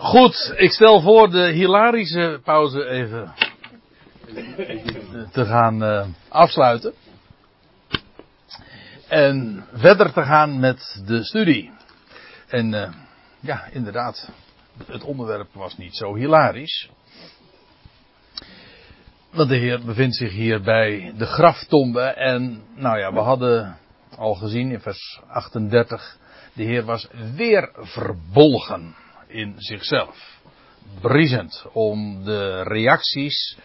[0.00, 3.32] Goed, ik stel voor de hilarische pauze even
[5.32, 6.92] te gaan uh, afsluiten.
[9.08, 11.70] En verder te gaan met de studie.
[12.46, 12.88] En uh,
[13.40, 14.30] ja, inderdaad,
[14.86, 16.90] het onderwerp was niet zo hilarisch.
[19.30, 22.02] Want de Heer bevindt zich hier bij de graftombe.
[22.02, 23.78] En nou ja, we hadden
[24.16, 26.18] al gezien in vers 38.
[26.52, 28.94] De Heer was weer verbolgen
[29.30, 30.40] in zichzelf.
[31.00, 33.58] Briesend om de reacties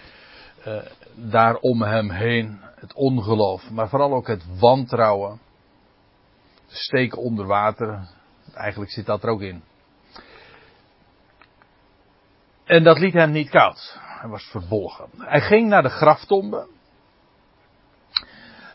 [0.67, 0.77] uh,
[1.15, 2.59] daar om hem heen.
[2.75, 5.39] Het ongeloof, maar vooral ook het wantrouwen.
[6.67, 8.07] Steken onder water.
[8.53, 9.63] Eigenlijk zit dat er ook in.
[12.65, 13.97] En dat liet hem niet koud.
[13.99, 15.09] Hij was verbolgen.
[15.17, 16.67] Hij ging naar de graftombe.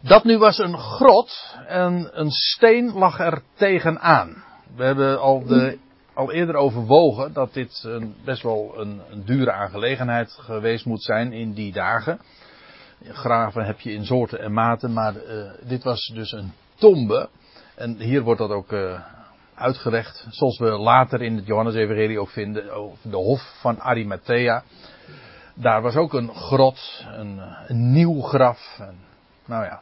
[0.03, 4.45] Dat nu was een grot en een steen lag er tegenaan.
[4.77, 5.79] We hebben al, de,
[6.15, 11.33] al eerder overwogen dat dit een, best wel een, een, dure aangelegenheid geweest moet zijn
[11.33, 12.21] in die dagen.
[13.03, 17.29] Graven heb je in soorten en maten, maar uh, dit was dus een tombe.
[17.75, 19.01] En hier wordt dat ook uh,
[19.55, 24.63] uitgelegd, zoals we later in het Johannes-evangelie ook vinden, over de hof van Arimathea.
[25.55, 28.81] Daar was ook een grot, een, een nieuw graf.
[29.47, 29.81] Nou ja.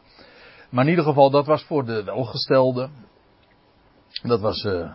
[0.69, 2.89] Maar in ieder geval, dat was voor de welgestelde.
[4.21, 4.91] Dat was uh,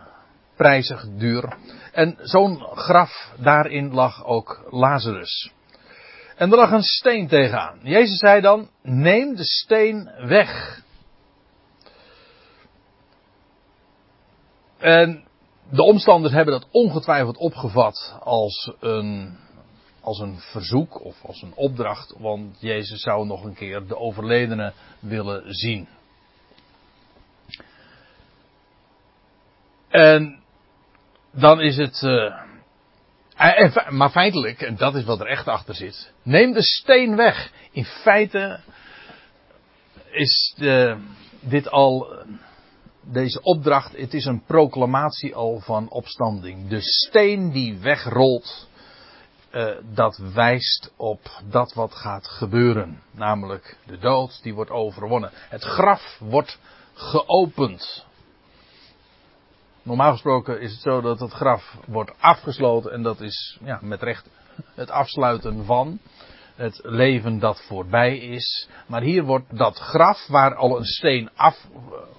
[0.55, 1.57] prijzig, duur.
[1.91, 5.51] En zo'n graf, daarin lag ook Lazarus.
[6.35, 7.79] En er lag een steen tegenaan.
[7.83, 10.83] Jezus zei dan, neem de steen weg.
[14.77, 15.27] En
[15.69, 19.37] de omstanders hebben dat ongetwijfeld opgevat als een,
[20.01, 24.73] als een verzoek of als een opdracht, want Jezus zou nog een keer de overledene
[24.99, 25.87] willen zien.
[29.87, 30.43] En
[31.35, 32.01] dan is het.
[32.01, 36.13] Uh, maar feitelijk, en dat is wat er echt achter zit.
[36.23, 37.51] Neem de steen weg.
[37.71, 38.59] In feite
[40.11, 40.97] is de,
[41.39, 42.15] dit al
[43.01, 46.67] deze opdracht, het is een proclamatie al van opstanding.
[46.67, 48.67] De steen die wegrolt,
[49.93, 53.01] dat wijst op dat wat gaat gebeuren.
[53.11, 55.31] Namelijk de dood die wordt overwonnen.
[55.33, 56.59] Het graf wordt
[56.93, 58.05] geopend.
[59.85, 64.01] Normaal gesproken is het zo dat het graf wordt afgesloten en dat is ja, met
[64.01, 64.29] recht
[64.75, 65.99] het afsluiten van
[66.55, 68.69] het leven dat voorbij is.
[68.87, 71.67] Maar hier wordt dat graf waar al een steen af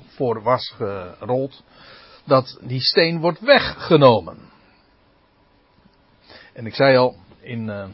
[0.06, 1.62] voor was gerold,
[2.24, 4.38] dat die steen wordt weggenomen.
[6.52, 7.86] En ik zei al, in uh,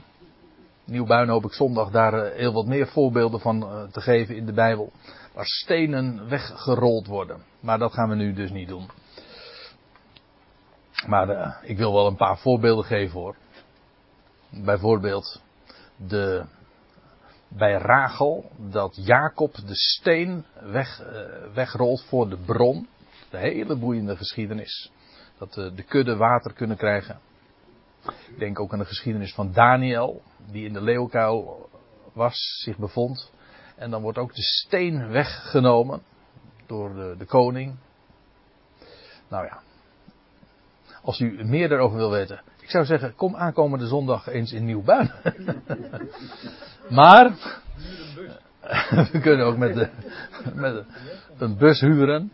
[0.84, 4.52] Nieuwbuin hoop ik zondag daar uh, heel wat meer voorbeelden van te geven in de
[4.52, 4.92] Bijbel.
[5.34, 7.42] Waar stenen weggerold worden.
[7.60, 8.88] Maar dat gaan we nu dus niet doen.
[11.06, 13.36] Maar ik wil wel een paar voorbeelden geven hoor.
[14.50, 15.42] Bijvoorbeeld
[15.96, 16.44] de
[17.56, 22.88] bij Rachel dat Jacob de steen weg, uh, wegrolt voor de bron.
[23.30, 24.90] De hele boeiende geschiedenis.
[25.38, 27.20] Dat uh, de kudde water kunnen krijgen.
[28.02, 31.68] Ik denk ook aan de geschiedenis van Daniel, die in de leeuwkuil
[32.12, 33.32] was, zich bevond.
[33.76, 36.02] En dan wordt ook de steen weggenomen
[36.66, 37.76] door de, de koning.
[39.28, 39.62] Nou ja.
[41.02, 45.12] Als u meer daarover wil weten, ik zou zeggen, kom aankomende zondag eens in Nieuwbuin.
[46.88, 47.30] maar,
[49.12, 49.88] we kunnen ook met, de,
[50.54, 50.84] met
[51.38, 52.32] een bus huren.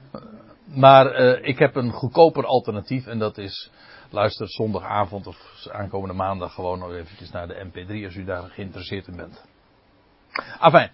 [0.65, 3.71] Maar uh, ik heb een goedkoper alternatief en dat is,
[4.11, 9.07] luister zondagavond of aankomende maandag gewoon nog eventjes naar de MP3 als u daar geïnteresseerd
[9.07, 9.45] in bent.
[10.61, 10.91] Enfin,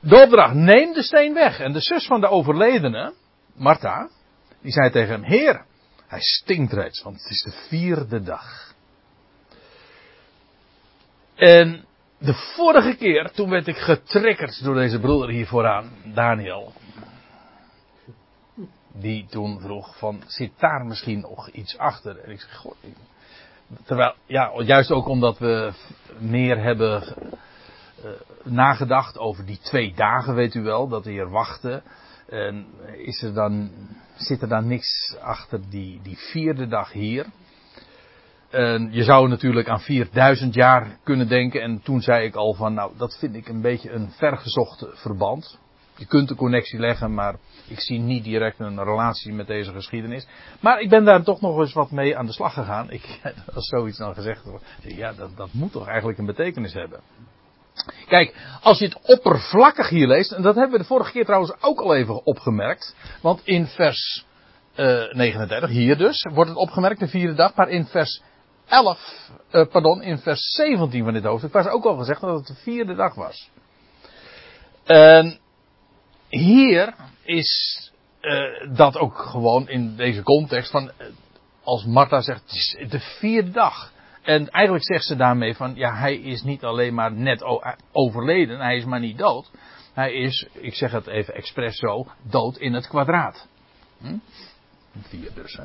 [0.00, 1.60] de opdracht, neem de steen weg.
[1.60, 3.14] En de zus van de overledene,
[3.54, 4.08] Martha,
[4.60, 5.64] die zei tegen hem, Heer,
[6.12, 8.74] hij stinkt reeds, want het is de vierde dag.
[11.34, 11.84] En
[12.18, 16.72] de vorige keer, toen werd ik getriggerd door deze broeder hier vooraan, Daniel.
[18.92, 22.18] Die toen vroeg van, zit daar misschien nog iets achter?
[22.18, 22.74] En ik zeg, goh,
[23.84, 25.72] terwijl, ja, juist ook omdat we
[26.18, 27.02] meer hebben
[28.04, 28.10] uh,
[28.42, 31.82] nagedacht over die twee dagen, weet u wel, dat we hier wachten.
[32.28, 32.66] En
[32.96, 33.70] is er dan,
[34.22, 37.26] zit er dan niks achter die, die vierde dag hier?
[38.50, 41.62] En je zou natuurlijk aan 4000 jaar kunnen denken.
[41.62, 45.58] En toen zei ik al van, nou, dat vind ik een beetje een vergezocht verband.
[45.96, 47.36] Je kunt de connectie leggen, maar
[47.68, 50.26] ik zie niet direct een relatie met deze geschiedenis.
[50.60, 52.90] Maar ik ben daar toch nog eens wat mee aan de slag gegaan.
[52.90, 53.20] Ik,
[53.54, 57.00] als zoiets dan gezegd wordt, ja, dat, dat moet toch eigenlijk een betekenis hebben.
[58.08, 61.52] Kijk, als je het oppervlakkig hier leest, en dat hebben we de vorige keer trouwens
[61.60, 62.94] ook al even opgemerkt.
[63.20, 64.24] Want in vers
[64.76, 67.54] uh, 39, hier dus, wordt het opgemerkt, de vierde dag.
[67.54, 68.22] Maar in vers
[68.66, 72.46] 11, uh, pardon, in vers 17 van dit hoofdstuk was ook al gezegd dat het
[72.46, 73.50] de vierde dag was.
[76.28, 77.80] Hier is
[78.20, 80.90] uh, dat ook gewoon in deze context van,
[81.62, 83.92] als Martha zegt, het is de vierde dag.
[84.22, 87.44] En eigenlijk zegt ze daarmee van, ja, hij is niet alleen maar net
[87.92, 89.50] overleden, hij is maar niet dood.
[89.92, 93.48] Hij is, ik zeg het even expres zo, dood in het kwadraat.
[93.98, 94.16] Hm?
[95.00, 95.64] Vier dus, hè.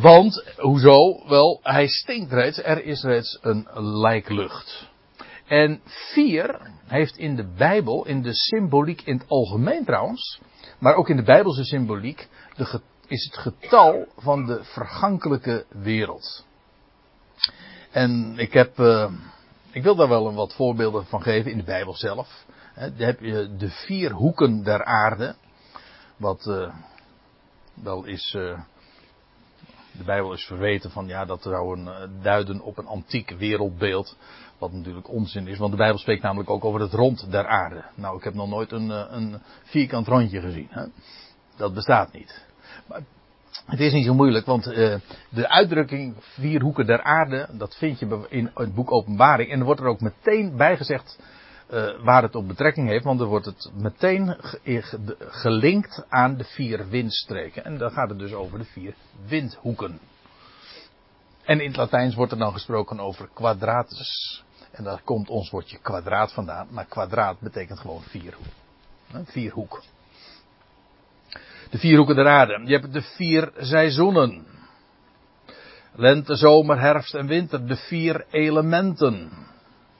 [0.00, 1.28] Want, hoezo?
[1.28, 4.90] Wel, hij stinkt reeds, er is reeds een lijklucht.
[5.46, 10.40] En vier heeft in de Bijbel, in de symboliek in het algemeen trouwens,
[10.78, 16.44] maar ook in de Bijbelse symboliek, de, is het getal van de vergankelijke wereld.
[17.90, 19.12] En ik heb, uh,
[19.70, 22.44] ik wil daar wel een wat voorbeelden van geven in de Bijbel zelf.
[22.74, 25.34] He, heb je de vier hoeken der aarde.
[26.16, 26.74] Wat uh,
[27.74, 28.34] wel is.
[28.36, 28.60] Uh,
[29.92, 34.16] de Bijbel is verweten van ja, dat zou een, duiden op een antiek wereldbeeld.
[34.58, 37.84] Wat natuurlijk onzin is, want de Bijbel spreekt namelijk ook over het rond der aarde.
[37.94, 40.68] Nou, ik heb nog nooit een, een vierkant rondje gezien.
[40.70, 40.84] Hè?
[41.56, 42.44] Dat bestaat niet.
[42.86, 43.00] Maar
[43.66, 44.94] het is niet zo moeilijk, want uh,
[45.28, 49.50] de uitdrukking vier hoeken der aarde, dat vind je in het boek Openbaring.
[49.50, 51.18] En er wordt er ook meteen bijgezegd
[51.70, 54.36] uh, waar het op betrekking heeft, want er wordt het meteen
[55.18, 57.64] gelinkt aan de vier windstreken.
[57.64, 58.94] En dan gaat het dus over de vier
[59.26, 60.00] windhoeken.
[61.44, 64.44] En in het Latijns wordt er dan gesproken over quadratus.
[64.72, 68.36] En daar komt ons woordje kwadraat vandaan, maar kwadraat betekent gewoon vier,
[69.24, 69.82] vier hoek.
[71.72, 72.60] De vier hoeken der aarde.
[72.64, 74.46] Je hebt de vier seizoenen.
[75.94, 77.66] Lente, zomer, herfst en winter.
[77.66, 79.32] De vier elementen.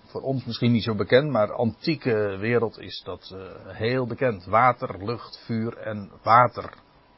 [0.04, 4.44] Voor ons misschien niet zo bekend, maar antieke wereld is dat uh, heel bekend.
[4.44, 6.72] Water, lucht, vuur en water.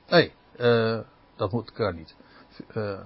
[0.09, 1.01] Nee, uh,
[1.37, 2.15] dat moet kan niet.
[2.75, 3.01] Uh,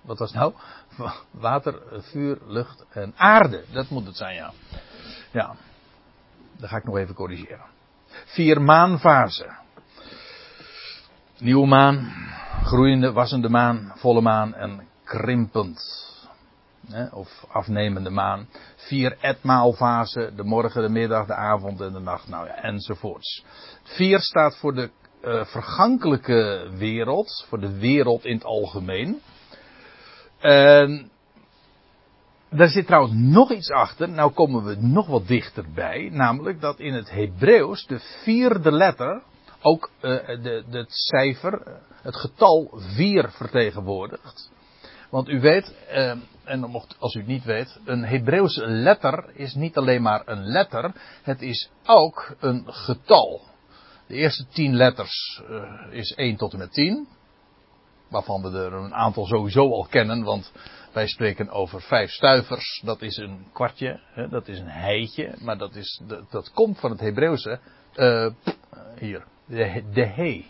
[0.00, 0.54] wat was nou?
[1.30, 3.64] Water, vuur, lucht en aarde.
[3.72, 4.52] Dat moet het zijn, ja.
[5.32, 5.56] Ja.
[6.56, 7.66] Dat ga ik nog even corrigeren.
[8.24, 9.66] Vier maanfasen.
[11.40, 12.12] Nieuwe maan,
[12.64, 16.06] groeiende, wassende maan, volle maan en krimpend.
[17.12, 18.48] of afnemende maan.
[18.76, 23.44] Vier etmaalfasen, de morgen, de middag, de avond en de nacht, nou ja, enzovoorts.
[23.82, 24.90] Vier staat voor de
[25.24, 29.20] uh, vergankelijke wereld, voor de wereld in het algemeen.
[30.38, 31.10] En
[32.50, 36.94] daar zit trouwens nog iets achter, nou komen we nog wat dichterbij, namelijk dat in
[36.94, 39.22] het Hebreeuws de vierde letter
[39.62, 44.50] ook uh, de, het cijfer, eh, het getal 4 vertegenwoordigt.
[45.10, 46.14] Want u weet, uh,
[46.44, 50.92] en als u het niet weet, een Hebreeuwse letter is niet alleen maar een letter,
[51.22, 53.40] het is ook een getal.
[54.06, 57.08] De eerste 10 letters uh, is 1 tot en met 10.
[58.08, 60.52] Waarvan we er een aantal sowieso al kennen, want
[60.92, 62.82] wij spreken over vijf stuivers.
[62.84, 66.80] Dat is een kwartje, hè, dat is een heitje, maar dat, is, dat, dat komt
[66.80, 67.60] van het Hebreeuwse.
[68.98, 70.46] Hier, de, he.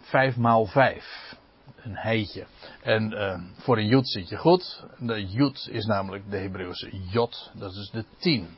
[0.00, 1.34] Vijf maal vijf.
[1.76, 2.46] Een heitje.
[2.82, 4.84] En uh, voor een jood zit je goed.
[4.98, 7.50] De jood is namelijk de Hebreeuwse jot.
[7.54, 8.48] Dat is de tien.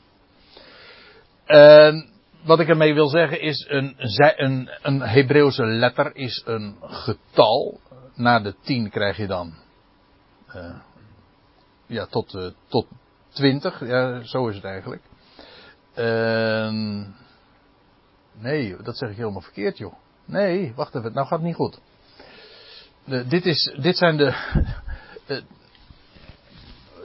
[1.45, 2.11] En
[2.45, 3.95] wat ik ermee wil zeggen is, een,
[4.37, 7.81] een, een Hebreeuwse letter is een getal.
[8.15, 9.55] Na de tien krijg je dan,
[10.57, 10.77] uh,
[11.87, 12.87] ja, tot, uh, tot
[13.29, 13.87] twintig.
[13.87, 15.03] Ja, zo is het eigenlijk.
[15.97, 17.07] Uh,
[18.39, 19.95] Nee, dat zeg ik helemaal verkeerd, joh.
[20.25, 21.79] Nee, wacht even, nou gaat het niet goed.
[23.05, 24.33] De, dit, is, dit zijn de.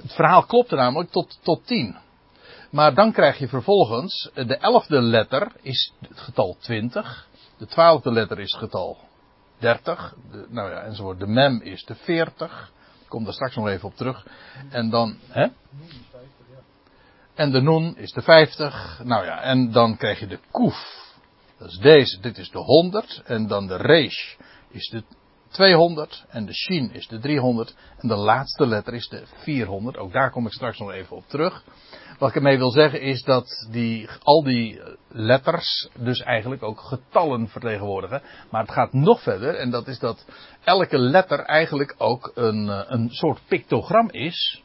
[0.01, 1.97] het verhaal klopt namelijk tot, tot 10.
[2.71, 4.31] Maar dan krijg je vervolgens.
[4.33, 7.27] De elfde letter is het getal 20.
[7.57, 8.97] De twaalfde letter is het getal
[9.57, 10.15] 30.
[10.31, 11.19] De, nou ja, enzovoort.
[11.19, 12.71] De mem is de 40.
[13.01, 14.25] Ik kom daar straks nog even op terug.
[14.69, 15.17] En dan.
[15.27, 15.47] Hè?
[17.33, 19.01] En de nun is de 50.
[19.03, 20.98] Nou ja, en dan krijg je de koef.
[21.59, 23.21] Dat is deze, dit is de 100.
[23.25, 24.35] En dan de resh
[24.69, 25.03] is de
[25.49, 26.25] 200.
[26.29, 27.75] En de shin is de 300.
[27.97, 29.97] En de laatste letter is de 400.
[29.97, 31.63] Ook daar kom ik straks nog even op terug.
[32.19, 37.47] Wat ik ermee wil zeggen is dat die, al die letters dus eigenlijk ook getallen
[37.47, 38.21] vertegenwoordigen.
[38.49, 39.55] Maar het gaat nog verder.
[39.55, 40.25] En dat is dat
[40.63, 44.63] elke letter eigenlijk ook een, eh, een soort pictogram is.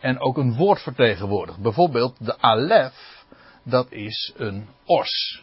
[0.00, 1.58] En ook een woord vertegenwoordigt.
[1.58, 3.24] Bijvoorbeeld de alef,
[3.62, 5.42] dat is een os.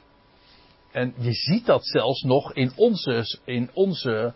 [0.92, 4.34] En je ziet dat zelfs nog in onze, in onze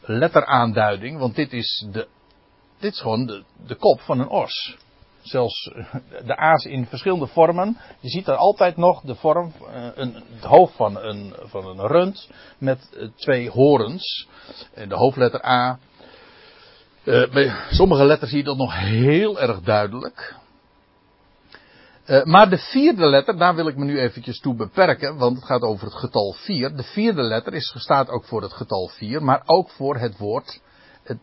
[0.00, 2.08] letteraanduiding, want dit is, de,
[2.78, 4.76] dit is gewoon de, de kop van een os.
[5.22, 5.70] Zelfs
[6.26, 7.78] de a's in verschillende vormen.
[8.00, 11.86] Je ziet er altijd nog de vorm, eh, een, het hoofd van een, van een
[11.86, 14.28] rund met twee horens.
[14.74, 15.78] De hoofdletter A.
[17.04, 20.34] Bij sommige letters zie je dat nog heel erg duidelijk.
[22.06, 25.44] Uh, maar de vierde letter, daar wil ik me nu eventjes toe beperken, want het
[25.44, 26.76] gaat over het getal 4.
[26.76, 30.60] De vierde letter is, staat ook voor het getal 4, maar ook voor het woord.
[31.02, 31.18] Het,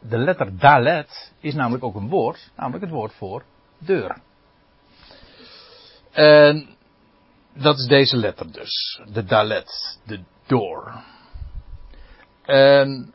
[0.00, 3.44] de letter dalet is namelijk ook een woord, namelijk het woord voor
[3.78, 4.20] deur.
[6.10, 6.68] En
[7.52, 11.02] dat is deze letter dus, de dalet, de door.
[12.44, 13.14] En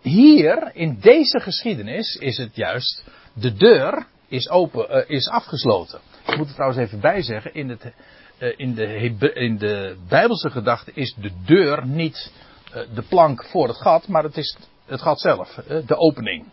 [0.00, 6.00] hier, in deze geschiedenis, is het juist de deur is, open, uh, is afgesloten.
[6.26, 7.92] Ik moet er trouwens even bij zeggen, in, het,
[8.38, 12.32] uh, in, de, in de Bijbelse gedachte is de deur niet
[12.74, 15.54] uh, de plank voor het gat, maar het is het gat zelf,
[15.86, 16.46] de opening.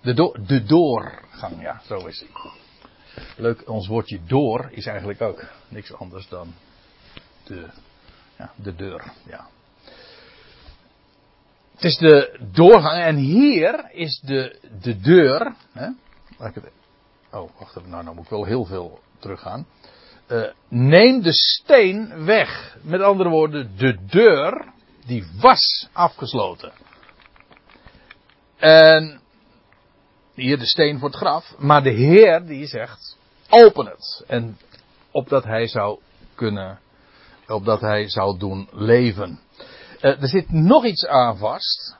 [0.00, 2.52] De, do de doorgang, ja, zo is het.
[3.36, 6.54] Leuk, ons woordje door is eigenlijk ook niks anders dan
[7.44, 7.70] de,
[8.38, 9.46] ja, de deur, ja.
[11.74, 15.88] Het is de doorgang en hier is de, de deur, hè,
[17.32, 17.90] Oh, wacht even.
[17.90, 19.66] Nou, nou moet ik wel heel veel teruggaan.
[20.28, 22.76] Uh, neem de steen weg.
[22.82, 24.72] Met andere woorden, de deur,
[25.06, 26.72] die was afgesloten.
[28.56, 29.20] En
[30.34, 31.54] hier de steen voor het graf.
[31.58, 33.16] Maar de Heer die zegt,
[33.48, 34.24] open het.
[34.26, 34.58] En
[35.10, 35.98] opdat hij zou
[36.34, 36.78] kunnen,
[37.46, 39.40] opdat hij zou doen leven.
[40.00, 41.96] Uh, er zit nog iets aan vast.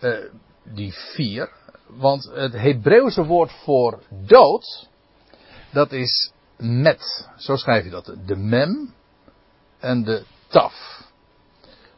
[0.00, 0.18] Uh,
[0.64, 1.50] die vier.
[1.86, 4.88] Want het Hebreeuwse woord voor dood,
[5.72, 7.28] dat is met.
[7.36, 8.16] Zo schrijf je dat.
[8.26, 8.94] De mem
[9.78, 11.04] en de taf.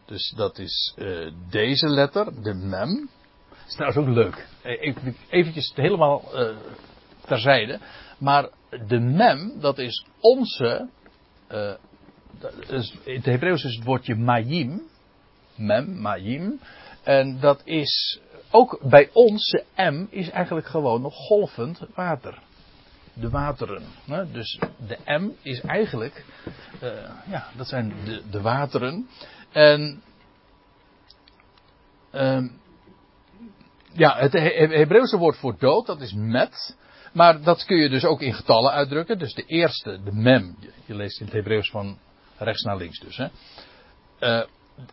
[0.04, 3.11] Dus dat is uh, deze letter, de mem.
[3.49, 4.47] Dat is trouwens ook leuk.
[4.62, 6.57] Even, eventjes helemaal uh,
[7.26, 7.78] terzijde.
[8.18, 8.49] Maar
[8.87, 10.88] de mem, dat is onze.
[13.04, 14.83] In het Hebreeuws is het woordje mayim.
[15.54, 16.61] Mem, mayim.
[17.02, 22.38] En dat is ook bij ons, M is eigenlijk gewoon nog golvend water.
[23.12, 23.83] De wateren.
[24.05, 24.31] Hè?
[24.31, 26.25] Dus de M is eigenlijk,
[26.83, 26.90] uh,
[27.31, 29.09] ja, dat zijn de, de wateren.
[29.52, 30.02] En,
[32.12, 32.49] uh,
[33.93, 36.76] ja, het Hebreeuwse woord voor dood, dat is met.
[37.12, 39.19] Maar dat kun je dus ook in getallen uitdrukken.
[39.19, 41.99] Dus de eerste, de mem, je leest in het Hebreeuws van
[42.37, 43.17] rechts naar links dus.
[43.17, 43.28] Hè.
[44.21, 44.47] Uh,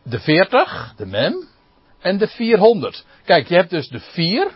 [0.03, 1.47] de 40, de mem
[2.05, 3.05] en de 400.
[3.23, 4.51] Kijk, je hebt dus de 4,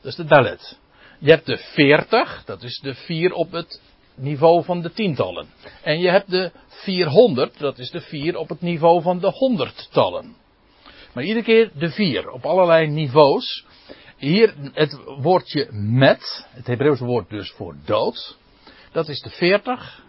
[0.00, 0.78] dat is de dalet.
[1.18, 3.80] Je hebt de 40, dat is de 4 op het
[4.14, 5.46] niveau van de tientallen.
[5.82, 10.36] En je hebt de 400, dat is de 4 op het niveau van de honderdtallen.
[11.12, 13.64] Maar iedere keer de 4 op allerlei niveaus.
[14.16, 18.36] Hier het woordje met, het Hebreeuwse woord dus voor dood,
[18.92, 20.04] dat is de 40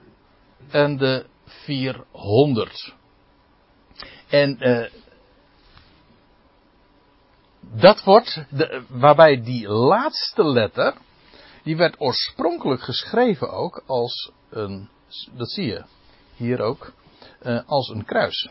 [0.69, 2.93] en de 400.
[4.29, 4.85] En uh,
[7.61, 8.45] dat wordt,
[8.89, 10.93] waarbij die laatste letter,
[11.63, 14.89] die werd oorspronkelijk geschreven ook als een,
[15.31, 15.83] dat zie je
[16.35, 16.93] hier ook,
[17.41, 18.49] uh, als een kruis.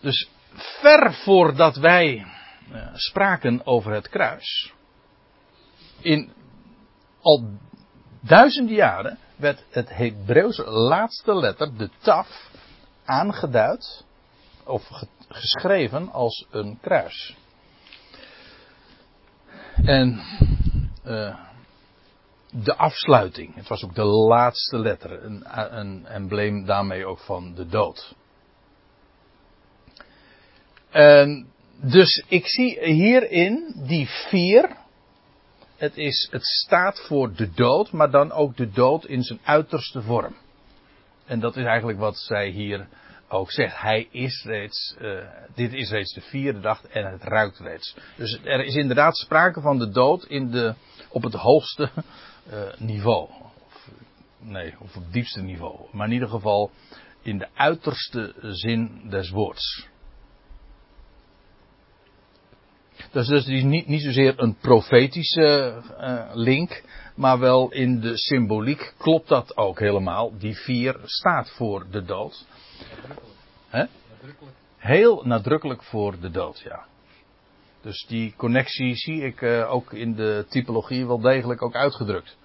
[0.00, 2.26] Dus ver voordat wij
[2.72, 4.72] uh, spraken over het kruis,
[6.00, 6.32] in
[7.20, 7.48] al
[8.20, 12.50] duizenden jaren werd het Hebreeuwse laatste letter, de taf,
[13.04, 14.04] aangeduid,
[14.64, 14.88] of
[15.28, 17.36] geschreven als een kruis.
[19.84, 20.20] En
[21.06, 21.38] uh,
[22.50, 25.44] de afsluiting, het was ook de laatste letter, een,
[25.78, 28.14] een embleem daarmee ook van de dood.
[30.90, 31.46] En
[31.80, 34.76] dus ik zie hierin die vier.
[35.76, 40.02] Het, is, het staat voor de dood, maar dan ook de dood in zijn uiterste
[40.02, 40.36] vorm.
[41.26, 42.88] En dat is eigenlijk wat zij hier
[43.34, 45.24] ook zegt, hij is reeds, uh,
[45.54, 47.96] dit is reeds de vierde dag en het ruikt reeds.
[48.16, 50.74] Dus er is inderdaad sprake van de dood in de,
[51.08, 51.90] op het hoogste
[52.52, 53.28] uh, niveau.
[53.66, 53.90] Of,
[54.38, 55.78] nee, of op het diepste niveau.
[55.92, 56.70] Maar in ieder geval
[57.22, 59.88] in de uiterste zin des woords.
[63.10, 68.16] Dus, dus die is niet, niet zozeer een profetische uh, link, maar wel in de
[68.16, 70.38] symboliek klopt dat ook helemaal.
[70.38, 72.46] Die vier staat voor de dood.
[74.76, 76.86] Heel nadrukkelijk voor de dood, ja.
[77.80, 82.36] Dus die connectie zie ik uh, ook in de typologie wel degelijk ook uitgedrukt.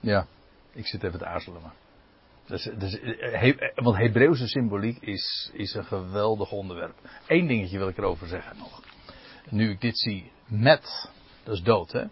[0.00, 0.26] Ja,
[0.72, 1.74] ik zit even te aarzelen maar.
[2.46, 6.98] Dus, dus, he, want Hebreeuwse symboliek is, is een geweldig onderwerp.
[7.26, 8.82] Eén dingetje wil ik erover zeggen nog.
[9.48, 11.10] Nu ik dit zie, met,
[11.44, 12.04] dat is dood hè.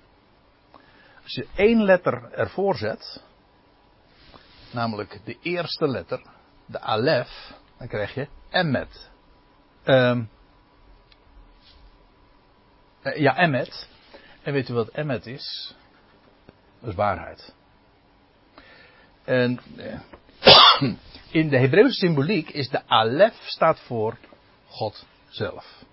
[1.30, 3.22] Als je één letter ervoor zet,
[4.72, 6.22] namelijk de eerste letter,
[6.66, 9.10] de alef, dan krijg je emmet.
[9.84, 10.30] Um,
[13.02, 13.88] ja, emmet.
[14.42, 15.76] En weet u wat emmet is?
[16.80, 17.54] Dat is waarheid.
[19.24, 20.00] En eh,
[21.40, 24.18] in de Hebreeuwse symboliek is de alef staat voor
[24.66, 25.84] God zelf.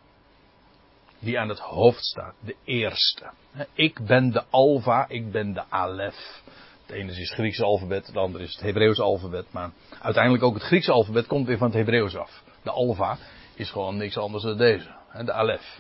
[1.19, 3.29] Die aan het hoofd staat, de eerste.
[3.73, 6.41] Ik ben de alfa, ik ben de alef.
[6.85, 9.45] Het ene is het Griekse alfabet, het andere is het Hebreeuwse alfabet.
[9.51, 9.71] Maar
[10.01, 12.43] uiteindelijk ook het Griekse alfabet komt weer van het Hebreeuws af.
[12.63, 13.17] De alfa
[13.55, 14.95] is gewoon niks anders dan deze,
[15.25, 15.79] de alef.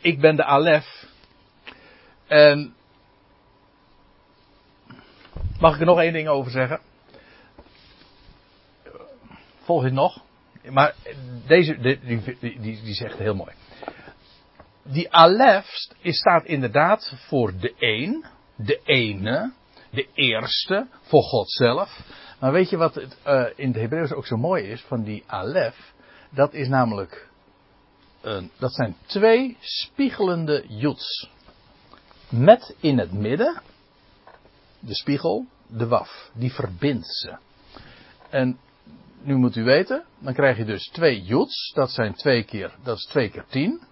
[0.00, 1.06] Ik ben de alef.
[2.26, 2.74] En
[5.58, 6.80] mag ik er nog één ding over zeggen?
[9.58, 10.22] Volg je nog?
[10.70, 10.94] Maar
[11.46, 12.00] deze, die,
[12.40, 13.52] die, die zegt heel mooi.
[14.92, 15.66] Die alef
[16.02, 18.24] staat inderdaad voor de een,
[18.56, 19.52] de ene,
[19.90, 22.00] de eerste, voor God zelf.
[22.40, 25.24] Maar weet je wat het, uh, in het Hebreeuws ook zo mooi is van die
[25.26, 25.92] alef?
[26.30, 27.28] Dat is namelijk,
[28.58, 31.30] dat zijn twee spiegelende jods.
[32.28, 33.62] Met in het midden,
[34.78, 36.30] de spiegel, de waf.
[36.34, 37.36] Die verbindt ze.
[38.30, 38.58] En
[39.22, 42.96] nu moet u weten, dan krijg je dus twee jods, dat zijn twee keer, dat
[42.96, 43.82] is twee keer tien.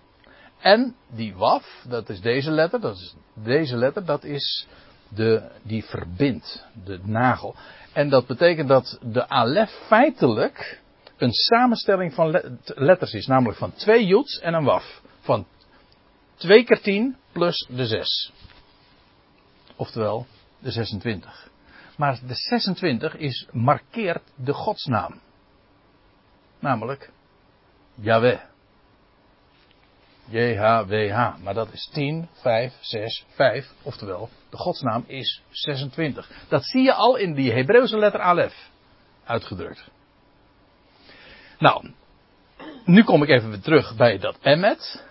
[0.64, 4.66] En die waf, dat is deze letter, dat is deze letter, dat is
[5.08, 7.56] de, die verbindt, de nagel.
[7.92, 10.80] En dat betekent dat de alef feitelijk
[11.16, 12.30] een samenstelling van
[12.64, 15.02] letters is, namelijk van twee jods en een waf.
[15.20, 15.46] Van
[16.34, 18.32] twee keer tien plus de zes.
[19.76, 20.26] Oftewel
[20.58, 21.50] de 26.
[21.96, 25.20] Maar de 26 is, markeert de godsnaam.
[26.58, 27.10] Namelijk
[27.94, 28.52] Yahweh.
[30.28, 31.42] JHWH.
[31.42, 33.70] Maar dat is 10, 5, 6, 5.
[33.82, 36.30] Oftewel, de godsnaam is 26.
[36.48, 38.70] Dat zie je al in die Hebreeuwse letter Alef.
[39.24, 39.90] Uitgedrukt.
[41.58, 41.90] Nou,
[42.84, 45.04] nu kom ik even weer terug bij dat Emmet.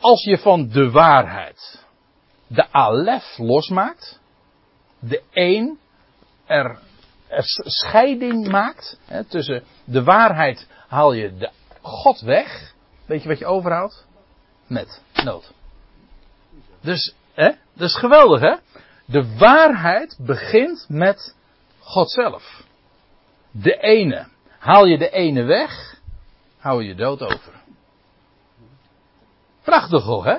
[0.00, 1.84] Als je van de waarheid
[2.46, 4.20] de Alef losmaakt,
[4.98, 5.78] de een
[6.46, 6.78] er,
[7.28, 12.73] er scheiding maakt hè, tussen de waarheid haal je de God weg,
[13.06, 14.06] weet je wat je overhoudt?
[14.66, 15.52] Met nood.
[16.80, 18.54] Dus, hè, dat is geweldig hè.
[19.06, 21.36] De waarheid begint met
[21.78, 22.64] God zelf.
[23.50, 24.26] De ene.
[24.58, 26.00] Haal je de ene weg,
[26.58, 27.62] hou je dood over.
[29.62, 30.38] Prachtig toch, hè?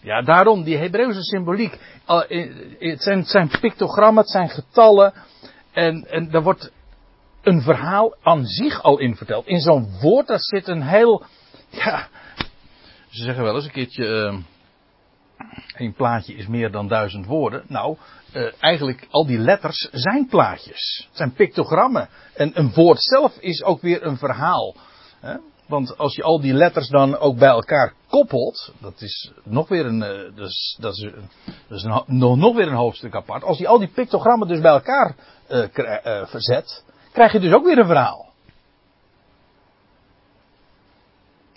[0.00, 1.78] Ja, daarom die Hebreeuwse symboliek.
[2.06, 5.12] Het zijn, het zijn pictogrammen, het zijn getallen.
[5.72, 6.72] En, en daar wordt
[7.42, 9.46] een verhaal aan zich al in verteld.
[9.46, 11.24] In zo'n woord, daar zit een heel.
[11.70, 12.08] Ja,
[13.08, 14.38] ze zeggen wel eens een keertje.
[15.76, 17.64] Een plaatje is meer dan duizend woorden.
[17.68, 17.96] Nou,
[18.34, 21.06] uh, eigenlijk al die letters zijn plaatjes.
[21.08, 22.08] Het zijn pictogrammen.
[22.34, 24.76] En een woord zelf is ook weer een verhaal.
[25.66, 29.86] Want als je al die letters dan ook bij elkaar koppelt, dat is nog weer
[29.86, 29.98] een,
[30.34, 30.96] dat is, dat
[31.68, 33.42] is, nog, weer een hoofdstuk apart.
[33.42, 35.14] Als je al die pictogrammen dus bij elkaar
[35.48, 38.28] uh, verzet, krijg je dus ook weer een verhaal.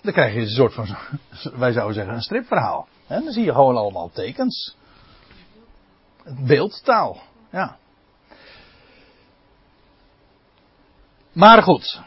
[0.00, 0.86] Dan krijg je een soort van,
[1.62, 2.88] wij zouden zeggen, een stripverhaal.
[3.06, 4.76] En dan zie je gewoon allemaal tekens.
[6.24, 7.76] Beeldtaal, ja.
[11.32, 12.00] Maar goed.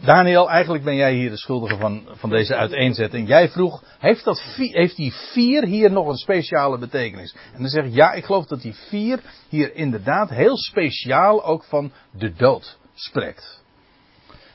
[0.00, 3.28] Daniel, eigenlijk ben jij hier de schuldige van, van deze uiteenzetting.
[3.28, 7.36] Jij vroeg, heeft, dat, heeft die vier hier nog een speciale betekenis?
[7.52, 11.64] En dan zeg ik, ja, ik geloof dat die vier hier inderdaad heel speciaal ook
[11.64, 13.62] van de dood spreekt.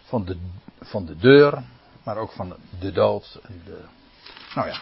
[0.04, 0.38] Van de,
[0.80, 1.64] van de deur,
[2.04, 3.40] maar ook van de dood.
[3.66, 3.82] De,
[4.56, 4.82] nou ja,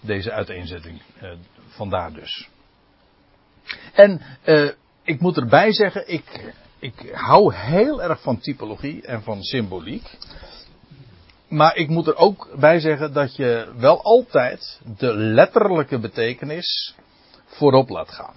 [0.00, 1.02] deze uiteenzetting.
[1.20, 1.30] Eh,
[1.68, 2.48] vandaar dus.
[3.92, 4.70] En uh,
[5.02, 10.18] ik moet erbij zeggen, ik, ik hou heel erg van typologie en van symboliek.
[11.48, 16.94] Maar ik moet er ook bij zeggen dat je wel altijd de letterlijke betekenis
[17.44, 18.34] voorop laat gaan.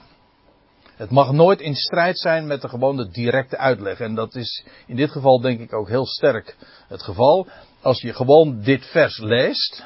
[0.96, 4.00] Het mag nooit in strijd zijn met de gewone directe uitleg.
[4.00, 6.56] En dat is in dit geval denk ik ook heel sterk
[6.88, 7.48] het geval.
[7.82, 9.86] Als je gewoon dit vers leest,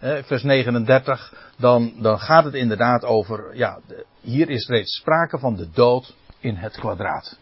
[0.00, 3.80] vers 39, dan, dan gaat het inderdaad over, ja,
[4.20, 7.38] hier is reeds sprake van de dood in het kwadraat.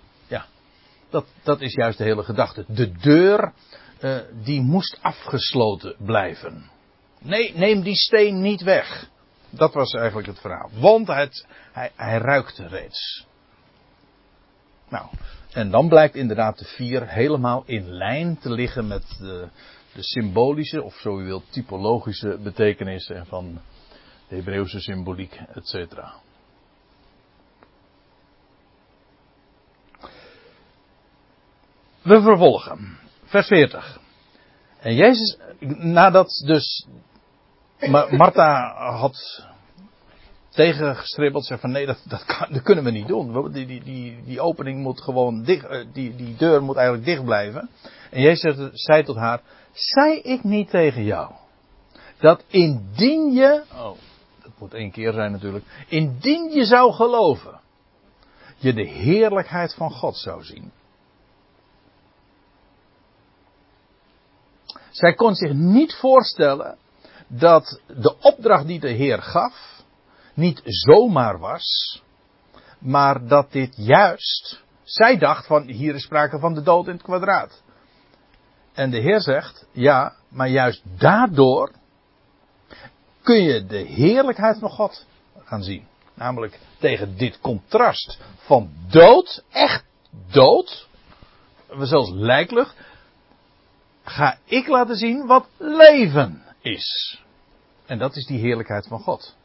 [1.14, 2.64] Dat, dat is juist de hele gedachte.
[2.68, 3.52] De deur,
[4.00, 6.70] uh, die moest afgesloten blijven.
[7.18, 9.08] Nee, neem die steen niet weg.
[9.50, 10.70] Dat was eigenlijk het verhaal.
[10.72, 13.26] Want het, hij, hij ruikte reeds.
[14.88, 15.06] Nou,
[15.52, 19.48] en dan blijkt inderdaad de vier helemaal in lijn te liggen met de,
[19.92, 23.60] de symbolische, of zo u wilt, typologische betekenissen van
[24.28, 25.94] de Hebreeuwse symboliek, etc.
[32.04, 32.98] We vervolgen.
[33.24, 34.00] Vers 40.
[34.80, 35.38] En Jezus,
[35.78, 36.86] nadat dus
[38.10, 39.44] Martha had
[40.48, 43.52] tegengestribbeld, zei van nee, dat, dat, kunnen we niet doen.
[43.52, 47.24] Die, die, die, die opening moet gewoon dicht, eh, die, die deur moet eigenlijk dicht
[47.24, 47.68] blijven.
[48.10, 49.40] En Jezus zei tot haar,
[49.72, 51.32] zei ik niet tegen jou,
[52.18, 53.96] dat indien je, oh,
[54.42, 57.60] dat moet één keer zijn natuurlijk, indien je zou geloven,
[58.56, 60.72] je de heerlijkheid van God zou zien.
[64.94, 66.78] Zij kon zich niet voorstellen
[67.26, 69.82] dat de opdracht die de Heer gaf
[70.34, 72.02] niet zomaar was,
[72.78, 77.02] maar dat dit juist, zij dacht van hier is sprake van de dood in het
[77.02, 77.62] kwadraat.
[78.72, 81.72] En de Heer zegt, ja, maar juist daardoor
[83.22, 85.06] kun je de heerlijkheid van God
[85.44, 85.86] gaan zien.
[86.14, 89.84] Namelijk tegen dit contrast van dood, echt
[90.30, 90.88] dood,
[91.78, 92.76] zelfs lijklucht,
[94.04, 97.18] ga ik laten zien wat leven is.
[97.86, 99.36] En dat is die heerlijkheid van God.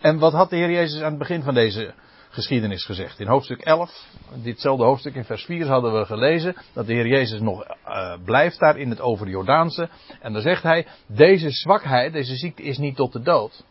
[0.00, 1.94] En wat had de Heer Jezus aan het begin van deze
[2.28, 3.20] geschiedenis gezegd?
[3.20, 4.06] In hoofdstuk 11,
[4.42, 8.58] ditzelfde hoofdstuk in vers 4 hadden we gelezen dat de Heer Jezus nog uh, blijft
[8.58, 9.88] daar in het overjordaanse.
[10.20, 13.64] En dan zegt hij, deze zwakheid, deze ziekte is niet tot de dood.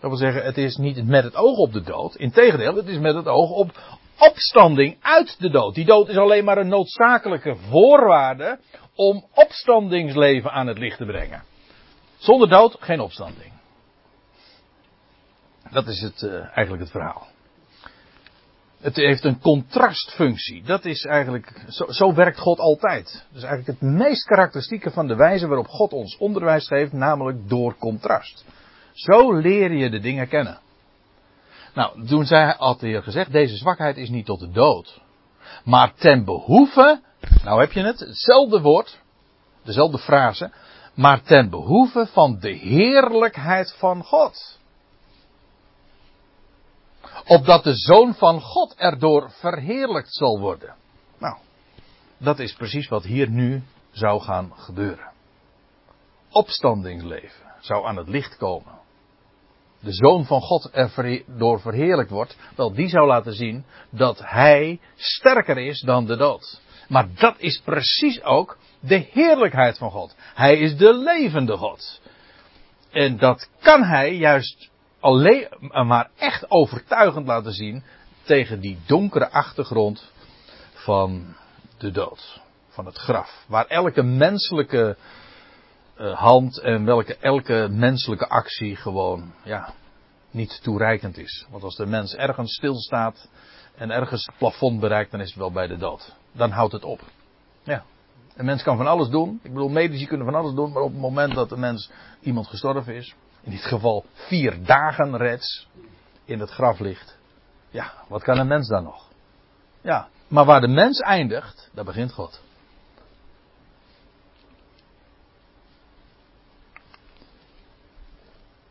[0.00, 2.14] Dat wil zeggen, het is niet met het oog op de dood.
[2.14, 5.74] Integendeel, het is met het oog op opstanding uit de dood.
[5.74, 8.58] Die dood is alleen maar een noodzakelijke voorwaarde
[8.94, 11.42] om opstandingsleven aan het licht te brengen.
[12.18, 13.52] Zonder dood geen opstanding.
[15.70, 17.26] Dat is het, uh, eigenlijk het verhaal.
[18.80, 20.62] Het heeft een contrastfunctie.
[20.62, 23.04] Dat is eigenlijk, zo, zo, werkt God altijd.
[23.04, 27.48] Dat is eigenlijk het meest karakteristieke van de wijze waarop God ons onderwijs geeft, namelijk
[27.48, 28.44] door contrast.
[28.92, 30.58] Zo leer je de dingen kennen.
[31.76, 35.00] Nou, toen zei, had de Heer gezegd, deze zwakheid is niet tot de dood.
[35.64, 37.02] Maar ten behoeve,
[37.44, 39.00] nou heb je het, hetzelfde woord,
[39.62, 40.52] dezelfde frase,
[40.94, 44.58] maar ten behoeve van de heerlijkheid van God.
[47.26, 50.74] Opdat de Zoon van God erdoor verheerlijkt zal worden.
[51.18, 51.36] Nou,
[52.18, 55.12] dat is precies wat hier nu zou gaan gebeuren.
[56.30, 58.84] Opstandingsleven zou aan het licht komen
[59.86, 64.80] de Zoon van God er door verheerlijkt wordt, wel die zou laten zien dat hij
[64.96, 66.60] sterker is dan de dood.
[66.88, 70.16] Maar dat is precies ook de heerlijkheid van God.
[70.34, 72.00] Hij is de levende God.
[72.90, 74.70] En dat kan hij juist
[75.00, 75.48] alleen
[75.86, 77.82] maar echt overtuigend laten zien
[78.22, 80.12] tegen die donkere achtergrond
[80.72, 81.36] van
[81.78, 84.96] de dood, van het graf, waar elke menselijke
[85.96, 89.72] hand en welke elke menselijke actie gewoon, ja,
[90.30, 91.46] niet toereikend is.
[91.50, 93.28] Want als de mens ergens stilstaat
[93.74, 96.14] en ergens het plafond bereikt, dan is het wel bij de dood.
[96.32, 97.00] Dan houdt het op.
[97.62, 97.84] Ja.
[98.36, 99.40] Een mens kan van alles doen.
[99.42, 102.46] Ik bedoel, medici kunnen van alles doen, maar op het moment dat de mens iemand
[102.46, 105.68] gestorven is, in dit geval vier dagen reeds,
[106.24, 107.18] in het graf ligt.
[107.70, 109.08] Ja, wat kan een mens dan nog?
[109.80, 112.42] Ja, maar waar de mens eindigt, daar begint God.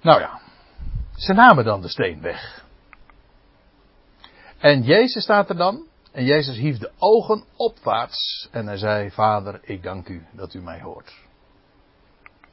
[0.06, 0.40] Nou ja,
[1.16, 2.66] ze namen dan de steen weg.
[4.58, 5.88] En Jezus staat er dan.
[6.12, 8.50] En Jezus hief de ogen opwaarts.
[8.52, 11.14] En hij zei: Vader, ik dank u dat u mij hoort.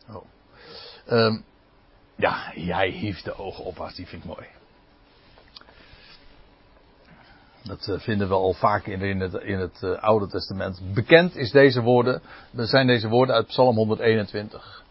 [0.09, 0.25] Oh.
[1.11, 1.45] Um,
[2.17, 3.97] ja, jij hief de ogen opwaarts.
[3.97, 4.47] Die vind ik mooi.
[7.62, 10.81] Dat eh, vinden we al vaak in het, in het uh, Oude Testament.
[10.95, 12.23] Bekend is deze woorden,
[12.57, 14.85] zijn deze woorden uit Psalm 121.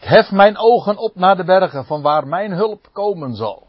[0.00, 3.66] Hef mijn ogen op naar de bergen van waar mijn hulp komen zal.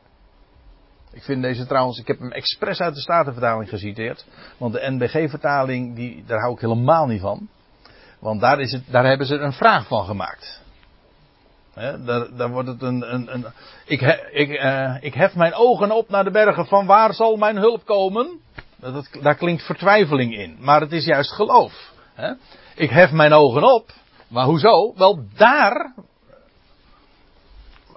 [1.13, 4.25] Ik vind deze trouwens, ik heb hem expres uit de Statenvertaling geciteerd.
[4.57, 7.47] Want de NBG-vertaling, die, daar hou ik helemaal niet van.
[8.19, 10.61] Want daar, is het, daar hebben ze een vraag van gemaakt.
[11.73, 13.13] daar, daar, wordt het een.
[13.13, 13.45] een, een
[13.85, 17.57] ik, ik, uh, ik hef mijn ogen op naar de bergen van waar zal mijn
[17.57, 18.39] hulp komen?
[18.75, 20.57] Dat, daar klinkt vertwijfeling in.
[20.59, 21.91] Maar het is juist geloof.
[22.75, 23.91] Ik hef mijn ogen op.
[24.27, 24.93] Maar hoezo?
[24.95, 25.93] Wel daar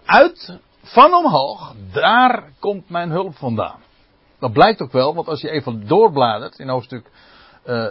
[0.04, 3.82] uit, van omhoog, daar komt mijn hulp vandaan.
[4.38, 7.10] Dat blijkt ook wel, want als je even doorbladert in hoofdstuk,
[7.66, 7.86] uh,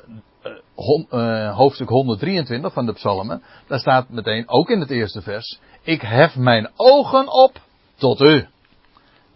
[1.09, 6.01] uh, hoofdstuk 123 van de psalmen, daar staat meteen, ook in het eerste vers, ik
[6.01, 7.61] hef mijn ogen op
[7.95, 8.47] tot u,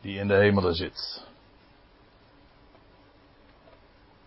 [0.02, 1.26] die in de hemelen zit.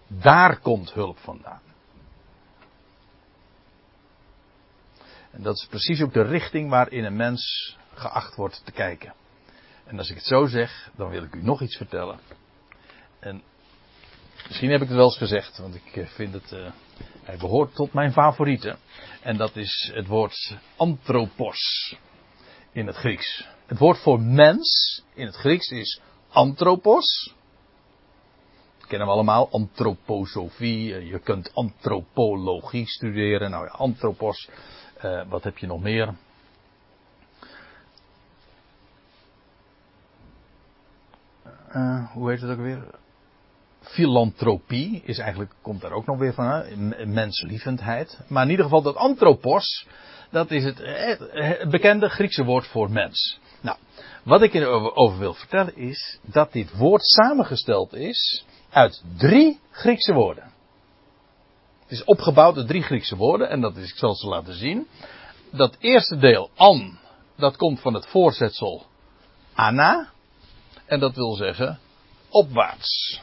[0.06, 1.60] Daar komt hulp vandaan.
[5.30, 9.14] En dat is precies ook de richting waarin een mens geacht wordt te kijken.
[9.84, 12.20] En als ik het zo zeg, dan wil ik u nog iets vertellen.
[13.20, 13.42] En
[14.46, 16.52] Misschien heb ik het wel eens gezegd, want ik vind het.
[16.52, 16.70] Uh,
[17.22, 18.78] hij behoort tot mijn favorieten.
[19.22, 21.94] En dat is het woord anthropos
[22.72, 23.46] in het Grieks.
[23.66, 27.34] Het woord voor mens in het Grieks is anthropos.
[28.78, 31.06] Dat kennen we allemaal, antroposofie.
[31.06, 33.50] Je kunt antropologie studeren.
[33.50, 34.48] Nou ja, anthropos.
[35.28, 36.14] Wat heb je nog meer?
[41.76, 42.85] Uh, hoe heet het ook weer?
[43.80, 46.64] Filantropie is eigenlijk, komt daar ook nog weer van,
[47.12, 48.18] menslievendheid.
[48.28, 49.87] Maar in ieder geval dat anthropos,
[50.30, 50.78] dat is het,
[51.33, 53.40] het bekende Griekse woord voor mens.
[53.61, 53.78] Nou,
[54.24, 60.44] wat ik erover wil vertellen is dat dit woord samengesteld is uit drie Griekse woorden.
[61.83, 64.87] Het is opgebouwd uit drie Griekse woorden en dat is, ik zal ze laten zien.
[65.50, 66.98] Dat eerste deel, an,
[67.37, 68.87] dat komt van het voorzetsel
[69.54, 70.09] ana.
[70.90, 71.79] En dat wil zeggen
[72.29, 73.20] opwaarts.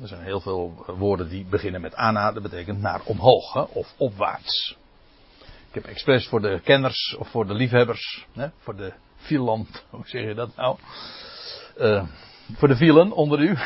[0.00, 3.94] Er zijn heel veel woorden die beginnen met ana, dat betekent naar omhoog hè, of
[3.96, 4.76] opwaarts.
[5.68, 10.08] Ik heb expres voor de kenners of voor de liefhebbers, hè, voor de filant, hoe
[10.08, 10.76] zeg je dat nou?
[11.78, 12.04] Uh,
[12.52, 13.56] voor de vielen onder u.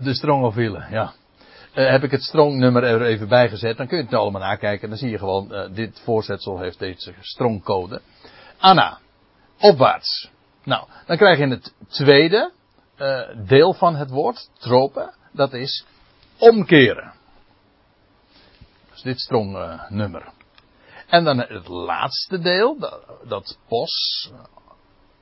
[0.00, 1.12] De strongofielen, ja.
[1.74, 4.88] Uh, heb ik het strongnummer er even bij gezet, dan kun je het allemaal nakijken.
[4.88, 8.00] Dan zie je gewoon, uh, dit voorzetsel heeft deze strongcode.
[8.58, 8.98] Anna,
[9.60, 10.30] opwaarts.
[10.64, 12.52] Nou, dan krijg je het tweede
[12.98, 15.84] uh, deel van het woord, tropen, dat is
[16.38, 17.12] omkeren.
[18.90, 20.32] Dus dit strongnummer.
[21.06, 24.30] En dan het laatste deel, dat, dat pos,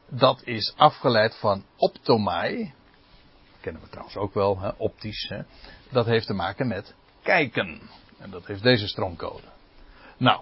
[0.08, 2.74] dat is afgeleid van optomai.
[3.60, 5.28] Kennen we trouwens ook wel, hè, optisch.
[5.28, 5.42] Hè.
[5.90, 7.80] Dat heeft te maken met kijken.
[8.18, 9.46] En dat heeft deze stromcode.
[10.16, 10.40] Nou,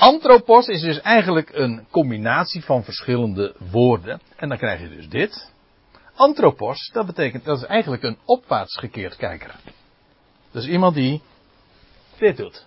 [0.00, 4.20] anthropos is dus eigenlijk een combinatie van verschillende woorden.
[4.36, 5.52] En dan krijg je dus dit.
[6.14, 9.54] Anthropos, dat betekent, dat is eigenlijk een opwaarts gekeerd kijker.
[10.50, 11.22] Dus iemand die
[12.18, 12.66] dit doet.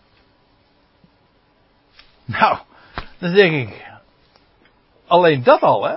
[2.26, 2.58] Nou,
[3.20, 3.92] dan denk ik,
[5.08, 5.96] alleen dat al, hè.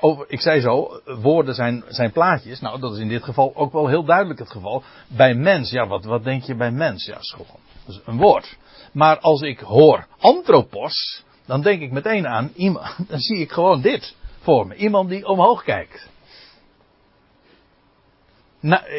[0.00, 2.60] Over, ik zei zo, woorden zijn, zijn plaatjes.
[2.60, 4.82] Nou, dat is in dit geval ook wel heel duidelijk het geval.
[5.08, 7.06] Bij mens, ja, wat, wat denk je bij mens?
[7.06, 7.60] Ja, school.
[7.86, 8.56] Dat is een woord.
[8.92, 13.80] Maar als ik hoor anthropos, dan denk ik meteen aan iemand, dan zie ik gewoon
[13.80, 14.74] dit voor me.
[14.74, 16.08] Iemand die omhoog kijkt.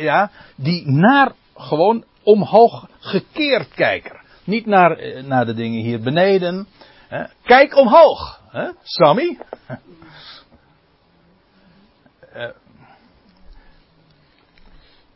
[0.01, 4.21] Ja, die naar gewoon omhoog gekeerd kijker.
[4.43, 6.67] Niet naar, eh, naar de dingen hier beneden.
[7.07, 7.25] Hè.
[7.43, 9.39] Kijk omhoog, hè, Sammy.
[12.35, 12.49] Uh,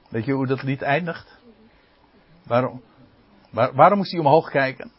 [0.10, 1.40] weet je hoe dat lied eindigt?
[2.46, 2.82] Waarom,
[3.52, 4.92] waar, waarom moest hij omhoog kijken?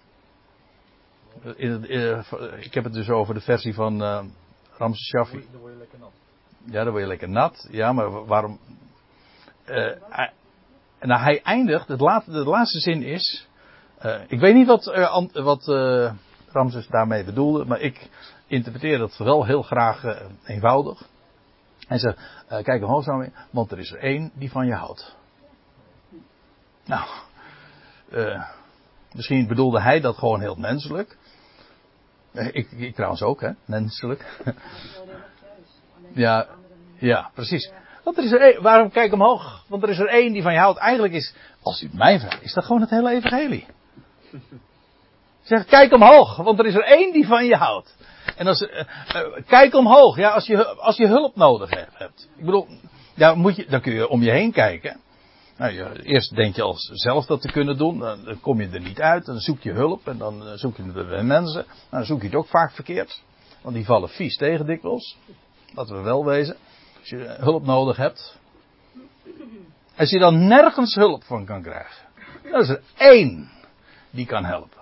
[1.56, 2.20] In het, uh,
[2.58, 4.24] ik heb het dus over de versie van uh,
[4.76, 5.46] Ramses Shaffi.
[5.52, 6.12] Dan word je lekker nat.
[6.64, 7.68] Ja, dan word je lekker nat.
[7.70, 8.58] Ja, maar waarom?
[9.66, 10.32] Uh, hij,
[11.00, 13.48] nou, hij eindigt, het de laatste zin is.
[14.02, 15.66] Uh, ik weet niet wat, uh, wat
[16.46, 18.10] Ramses daarmee bedoelde, maar ik
[18.46, 20.04] interpreteer dat wel heel graag
[20.44, 21.08] eenvoudig.
[21.86, 25.16] Hij zegt, kijk omhoog mee, want er is er één die van je houdt.
[26.84, 27.08] Nou,
[29.12, 31.16] misschien bedoelde hij dat gewoon heel menselijk.
[32.32, 34.38] Ik, ik trouwens ook, hè, menselijk.
[36.14, 36.46] ja,
[36.98, 37.70] ja, precies.
[38.04, 39.64] Want er is er één, waarom kijk omhoog?
[39.68, 40.78] Want er is er één die van je houdt.
[40.78, 43.66] Eigenlijk is, als u het mij vraagt, is dat gewoon het hele evangelie.
[45.42, 47.96] Zeg, kijk omhoog, want er is er één die van je houdt.
[48.36, 52.28] En als, uh, uh, kijk omhoog, ja, als je, als je hulp nodig hebt.
[52.36, 52.66] Ik bedoel,
[53.14, 55.00] ja, moet je, dan kun je om je heen kijken.
[55.56, 58.80] Nou, je, eerst denk je als zelf dat te kunnen doen, dan kom je er
[58.80, 60.82] niet uit, dan zoek je hulp en dan eh, zoek je
[61.22, 61.64] mensen.
[61.66, 63.22] Nou, dan zoek je het ook vaak verkeerd,
[63.62, 65.16] want die vallen vies tegen dikwijls.
[65.74, 66.56] Laten we wel wezen,
[67.00, 68.38] als je hulp nodig hebt.
[69.96, 72.06] Als je dan nergens hulp van kan krijgen,
[72.42, 73.50] dan is er één
[74.10, 74.80] die kan helpen.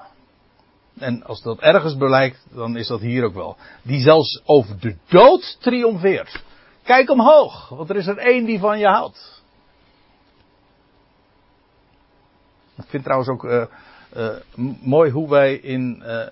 [0.98, 3.56] En als dat ergens blijkt, dan is dat hier ook wel.
[3.82, 6.42] Die zelfs over de dood triomfeert.
[6.82, 9.39] Kijk omhoog, want er is er één die van je houdt.
[12.82, 13.64] Ik vind trouwens ook uh,
[14.16, 14.28] uh,
[14.80, 16.26] mooi hoe wij, in, uh,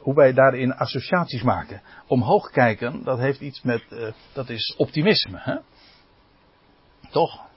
[0.00, 1.82] hoe wij daarin associaties maken.
[2.06, 5.38] Omhoog kijken, dat heeft iets met, dat is optimisme.
[5.40, 5.56] Hè?
[7.10, 7.48] Toch?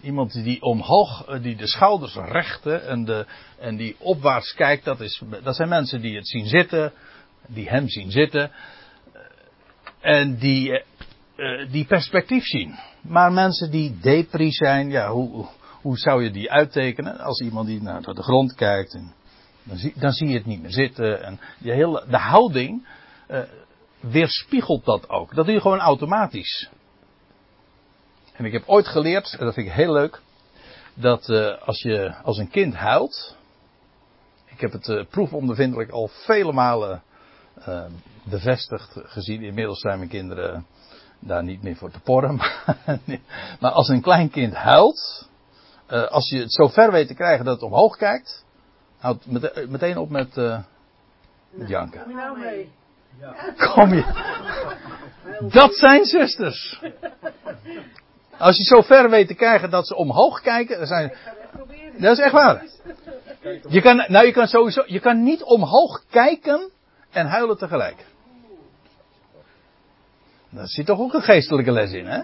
[0.00, 3.26] Iemand die omhoog, eh, die de schouders rechten en, de,
[3.58, 6.92] en die opwaarts kijkt, dat, is, dat zijn mensen die het zien zitten,
[7.46, 8.50] die hem zien zitten.
[8.50, 10.84] Eh, en die,
[11.70, 12.78] die perspectief zien.
[13.00, 15.46] Maar mensen die depri zijn, ja, hoe,
[15.80, 17.18] hoe zou je die uittekenen?
[17.18, 19.14] Als iemand die naar de grond kijkt, en
[19.62, 21.22] dan, zie, dan zie je het niet meer zitten.
[21.22, 22.88] En je hele, de houding
[23.30, 23.40] uh,
[24.00, 25.34] weerspiegelt dat ook.
[25.34, 26.70] Dat doe je gewoon automatisch.
[28.32, 30.20] En ik heb ooit geleerd, en dat vind ik heel leuk,
[30.94, 33.36] dat uh, als je als een kind huilt.
[34.46, 37.02] Ik heb het uh, proefondervindelijk al vele malen
[38.24, 39.42] bevestigd gezien.
[39.42, 40.66] Inmiddels zijn mijn kinderen
[41.18, 42.36] daar niet meer voor te porren.
[43.60, 45.28] Maar, als een klein kind huilt,
[45.88, 48.44] als je het zo ver weet te krijgen dat het omhoog kijkt,
[48.98, 49.26] houdt
[49.68, 50.36] meteen op met,
[51.50, 52.00] met janken.
[52.00, 52.72] Kom je nou mee?
[53.20, 53.34] Ja.
[53.74, 54.04] Kom je.
[55.52, 56.80] Dat zijn zusters.
[58.38, 61.16] Als je zo ver weet te krijgen dat ze omhoog kijken, dan zijn.
[61.98, 62.64] Dat is echt waar.
[63.68, 66.70] Je kan, nou, je kan sowieso, je kan niet omhoog kijken
[67.10, 68.04] en huilen tegelijk.
[70.50, 72.18] Daar zit toch ook een geestelijke les in, hè?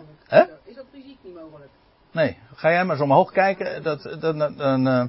[0.64, 1.70] Is dat fysiek niet mogelijk?
[2.12, 3.83] Nee, ga jij maar eens omhoog kijken.
[3.83, 5.05] Dat, dan, uh,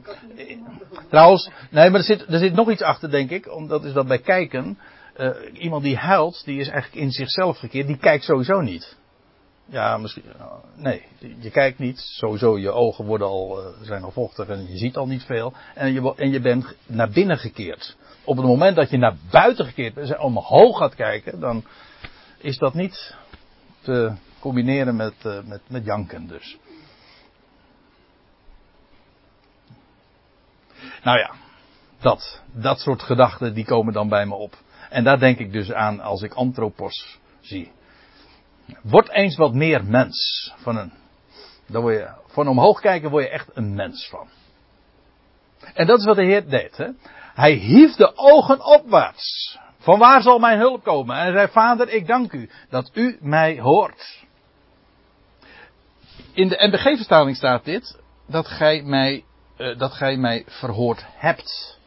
[1.10, 3.52] trouwens, nee, maar er zit, er zit nog iets achter, denk ik.
[3.52, 4.78] Omdat is dat bij kijken.
[5.18, 7.88] Uh, iemand die huilt, die is eigenlijk in zichzelf gekeerd.
[7.88, 8.98] Die kijkt sowieso niet.
[9.66, 10.24] Ja, misschien.
[10.76, 11.06] Nee,
[11.40, 12.00] je kijkt niet.
[12.00, 15.54] Sowieso, je ogen worden al, zijn al vochtig en je ziet al niet veel.
[15.76, 17.96] En je, en je bent naar binnen gekeerd.
[18.24, 21.64] Op het moment dat je naar buiten gekeerd bent en omhoog gaat kijken, dan
[22.38, 23.16] is dat niet
[23.82, 25.14] te combineren met,
[25.46, 26.58] met, met janken dus.
[31.04, 31.32] Nou ja,
[32.00, 34.56] dat, dat soort gedachten die komen dan bij me op.
[34.90, 37.72] En daar denk ik dus aan als ik antropos zie.
[38.82, 40.52] Word eens wat meer mens.
[40.56, 40.94] Van, een,
[41.68, 44.28] dan word je, van omhoog kijken word je echt een mens van.
[45.74, 46.78] En dat is wat de Heer deed.
[46.78, 46.88] Hè?
[47.34, 49.58] Hij hief de ogen opwaarts.
[49.78, 51.16] Van waar zal mijn hulp komen?
[51.16, 54.26] En hij zei, Vader, ik dank u dat u mij hoort.
[56.34, 59.24] In de NBG-vertaling staat dit, dat gij mij,
[59.58, 61.80] uh, dat gij mij verhoord hebt.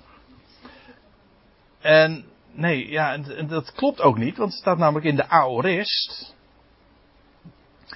[1.81, 6.35] En nee, ja, en dat klopt ook niet, want het staat namelijk in de Aorist.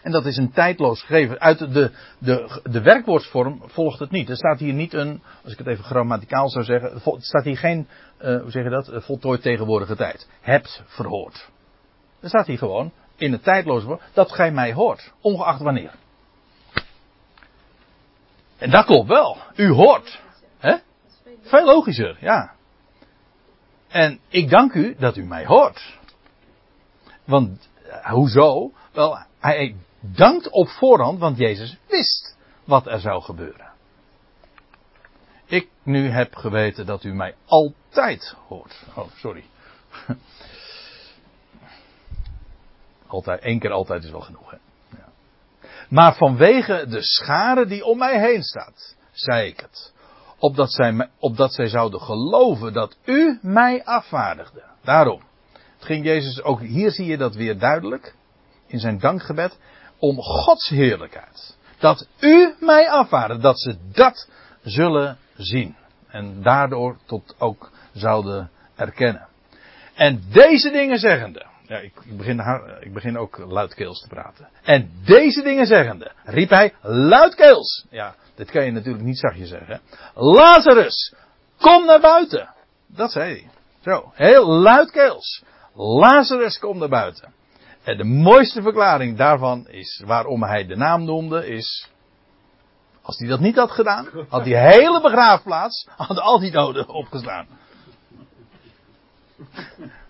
[0.02, 1.40] En dat is een tijdloos gegeven.
[1.40, 4.28] Uit de, de, de werkwoordsvorm volgt het niet.
[4.28, 7.58] Er staat hier niet een, als ik het even grammaticaal zou zeggen, er staat hier
[7.58, 7.88] geen,
[8.20, 10.28] uh, hoe zeg je dat, voltooid tegenwoordige tijd.
[10.40, 11.48] Hebt verhoord.
[12.20, 15.12] Er staat hier gewoon, in het tijdloze woord, dat gij mij hoort.
[15.20, 15.94] Ongeacht wanneer.
[18.60, 19.36] En dat klopt wel.
[19.54, 20.20] U hoort.
[20.58, 20.76] Hè?
[21.42, 22.54] Veel logischer, ja.
[23.88, 25.98] En ik dank u dat u mij hoort.
[27.24, 27.68] Want,
[28.02, 28.72] hoezo?
[28.92, 33.68] Wel, hij dankt op voorhand, want Jezus wist wat er zou gebeuren.
[35.44, 38.82] Ik nu heb geweten dat u mij altijd hoort.
[38.94, 39.44] Oh, sorry.
[43.06, 44.50] Altijd, één keer altijd is wel genoeg.
[44.50, 44.56] Hè?
[45.90, 49.92] Maar vanwege de schare die om mij heen staat, zei ik het.
[50.38, 54.62] Opdat zij, opdat zij zouden geloven dat u mij afvaardigde.
[54.82, 55.22] Daarom.
[55.52, 58.14] Het ging Jezus, ook hier zie je dat weer duidelijk
[58.66, 59.58] in zijn dankgebed
[59.98, 61.56] om Gods heerlijkheid.
[61.78, 64.28] Dat u mij afvaardigt, dat ze dat
[64.62, 65.76] zullen zien.
[66.08, 69.28] En daardoor tot ook zouden erkennen.
[69.94, 71.46] En deze dingen zeggende.
[71.70, 72.40] Ja, ik, ik, begin,
[72.80, 74.48] ik begin ook luidkeels te praten.
[74.62, 77.86] En deze dingen zeggende, riep hij luidkeels.
[77.90, 79.80] Ja, dit kan je natuurlijk niet zachtje zeggen.
[80.14, 81.14] Lazarus,
[81.58, 82.54] kom naar buiten.
[82.86, 83.50] Dat zei hij.
[83.80, 85.42] Zo, heel luidkeels.
[85.74, 87.32] Lazarus, kom naar buiten.
[87.82, 91.88] En de mooiste verklaring daarvan is, waarom hij de naam noemde, is.
[93.02, 97.46] Als hij dat niet had gedaan, had die hele begraafplaats, had al die doden opgestaan.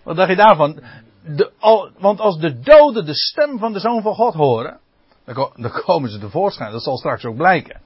[0.03, 0.83] Wat dacht je daarvan?
[1.23, 4.79] De, al, want als de doden de stem van de Zoon van God horen,
[5.25, 6.71] dan, dan komen ze tevoorschijn.
[6.71, 7.81] Dat zal straks ook blijken.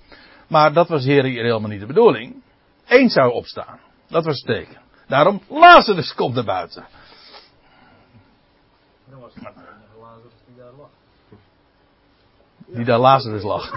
[0.47, 2.43] Maar dat was hier helemaal niet de bedoeling.
[2.85, 3.79] Eén zou opstaan.
[4.07, 4.81] Dat was het teken.
[5.07, 6.85] Daarom, Lazarus komt naar buiten.
[12.65, 13.71] Die daar Lazarus lag.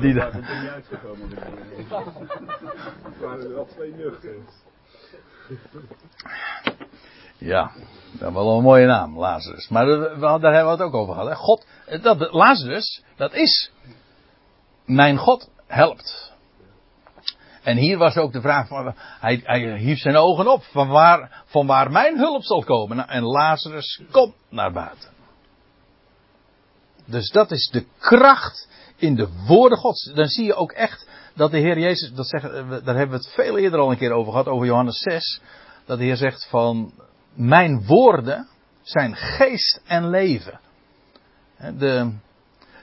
[0.00, 0.30] Die daar.
[3.20, 4.65] waren er wel twee nuchters.
[7.38, 7.72] Ja,
[8.12, 9.68] dat is wel een mooie naam, Lazarus.
[9.68, 11.28] Maar daar hebben we het ook over gehad.
[11.28, 11.34] Hè?
[11.34, 11.66] God,
[12.02, 13.70] dat, Lazarus, dat is
[14.84, 16.34] mijn God helpt.
[17.62, 21.42] En hier was ook de vraag van, hij, hij hief zijn ogen op, van waar,
[21.46, 23.08] van waar mijn hulp zal komen.
[23.08, 25.10] En Lazarus komt naar buiten.
[27.04, 30.12] Dus dat is de kracht in de woorden gods.
[30.14, 31.05] Dan zie je ook echt
[31.36, 34.12] dat de Heer Jezus, dat zeggen, daar hebben we het veel eerder al een keer
[34.12, 35.40] over gehad, over Johannes 6.
[35.84, 36.92] Dat de Heer zegt van,
[37.34, 38.48] mijn woorden
[38.82, 40.60] zijn geest en leven.
[41.78, 42.12] De,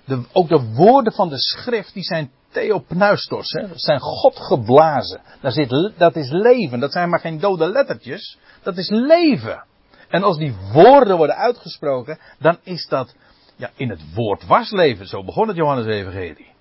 [0.05, 5.21] de, ook de woorden van de schrift, die zijn theopneustos, hè, zijn God geblazen.
[5.41, 9.65] Daar zit, dat is leven, dat zijn maar geen dode lettertjes, dat is leven.
[10.07, 13.15] En als die woorden worden uitgesproken, dan is dat
[13.55, 15.07] ja, in het woord wasleven.
[15.07, 16.52] Zo begon het Johannes Evangelie.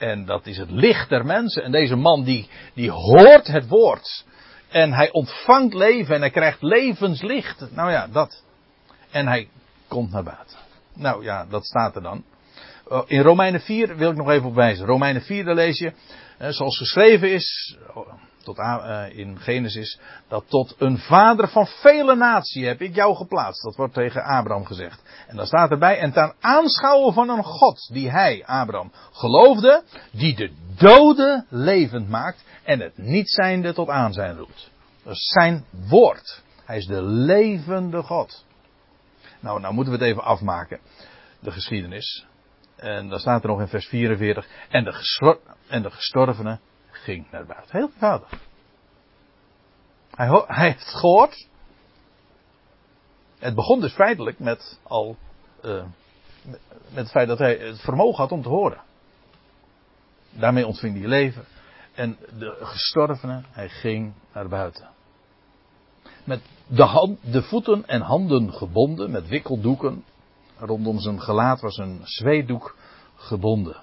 [0.00, 1.62] En dat is het licht der mensen.
[1.62, 4.24] En deze man die, die hoort het woord.
[4.68, 7.66] En hij ontvangt leven en hij krijgt levenslicht.
[7.70, 8.42] Nou ja, dat.
[9.10, 9.48] En hij
[9.88, 10.58] komt naar buiten.
[10.94, 12.24] Nou ja, dat staat er dan.
[12.84, 14.86] Oh, in Romeinen 4 wil ik nog even op wijzen.
[14.86, 15.92] Romeinen 4, daar lees je,
[16.38, 17.76] zoals geschreven is,
[18.54, 19.98] tot, uh, in Genesis,
[20.28, 23.62] dat tot een vader van vele natie heb ik jou geplaatst.
[23.62, 25.02] Dat wordt tegen Abraham gezegd.
[25.28, 29.82] En dan staat erbij, en ten aanschouwen van een God die hij, Abraham, geloofde,
[30.12, 34.70] die de doden levend maakt en het niet zijnde tot aanzijn roept.
[35.04, 36.42] Dat is zijn woord.
[36.64, 38.44] Hij is de levende God.
[39.40, 40.80] Nou, nou moeten we het even afmaken.
[41.40, 42.26] De geschiedenis.
[42.76, 44.46] En dan staat er nog in vers 44.
[44.68, 45.38] En de,
[45.68, 46.58] en de gestorvene
[47.02, 47.76] ging naar buiten.
[47.76, 48.30] Heel eenvoudig.
[50.10, 51.48] Hij, hij heeft gehoord.
[53.38, 55.16] Het begon dus feitelijk met al.
[55.64, 55.84] Uh,
[56.44, 58.80] met het feit dat hij het vermogen had om te horen.
[60.30, 61.44] Daarmee ontving hij leven.
[61.94, 64.88] En de gestorvene, hij ging naar buiten.
[66.24, 70.04] Met de, hand, de voeten en handen gebonden, met wikkeldoeken.
[70.58, 72.76] Rondom zijn gelaat was een zweedoek
[73.16, 73.82] gebonden.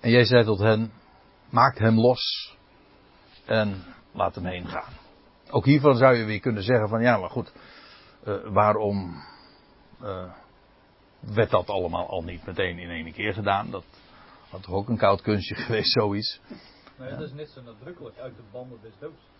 [0.00, 0.92] En jij zei tot hen,
[1.54, 2.54] maak hem los
[3.44, 4.92] en laat hem heen gaan.
[5.50, 7.52] Ook hiervan zou je weer kunnen zeggen van ja, maar goed,
[8.24, 9.22] uh, waarom
[10.02, 10.32] uh,
[11.20, 13.70] werd dat allemaal al niet meteen in één keer gedaan?
[13.70, 13.84] Dat
[14.50, 16.40] had toch ook een koud kunstje geweest, zoiets.
[16.98, 19.32] Nee, dat is net zo nadrukkelijk uit de banden des doods.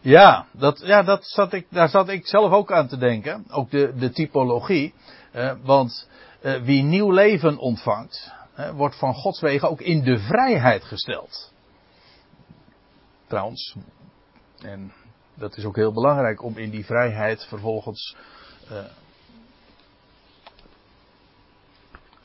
[0.00, 3.44] Ja, dat, ja dat zat ik, daar zat ik zelf ook aan te denken.
[3.50, 4.94] Ook de, de typologie.
[5.32, 6.08] Eh, want
[6.40, 11.54] eh, wie nieuw leven ontvangt, eh, wordt van Gods wegen ook in de vrijheid gesteld.
[13.26, 13.76] Trouwens,
[14.58, 14.92] en
[15.34, 18.16] dat is ook heel belangrijk om in die vrijheid vervolgens
[18.70, 18.84] uh,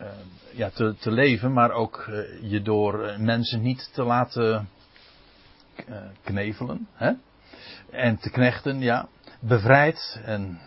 [0.01, 0.07] uh,
[0.51, 4.69] ja, te, te, leven, maar ook uh, je door mensen niet te laten
[6.23, 7.11] knevelen hè?
[7.89, 9.07] en te knechten, ja.
[9.39, 10.59] Bevrijd en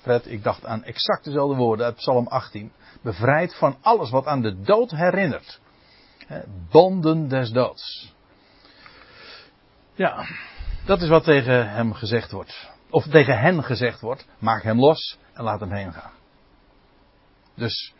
[0.00, 2.72] Fred, ik dacht aan exact dezelfde woorden uit Psalm 18.
[3.02, 5.60] Bevrijd van alles wat aan de dood herinnert.
[6.70, 8.14] Banden des doods.
[9.96, 10.26] Ja,
[10.84, 12.70] dat is wat tegen hem gezegd wordt.
[12.90, 14.26] Of tegen hen gezegd wordt.
[14.38, 16.12] Maak hem los en laat hem heen gaan.
[17.54, 17.94] Dus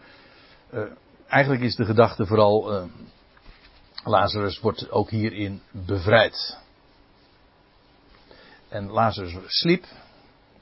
[0.72, 0.82] uh,
[1.26, 2.74] eigenlijk is de gedachte vooral.
[2.74, 2.84] Uh,
[4.04, 6.58] Lazarus wordt ook hierin bevrijd.
[8.68, 9.84] En Lazarus sliep.